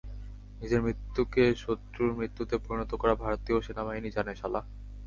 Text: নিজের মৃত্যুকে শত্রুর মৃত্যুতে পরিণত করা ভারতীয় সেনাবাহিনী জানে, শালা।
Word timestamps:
নিজের 0.59 0.81
মৃত্যুকে 0.81 1.43
শত্রুর 1.55 2.09
মৃত্যুতে 2.13 2.55
পরিণত 2.57 2.91
করা 2.95 3.13
ভারতীয় 3.15 3.57
সেনাবাহিনী 3.61 4.09
জানে, 4.11 4.33
শালা। 4.35 4.61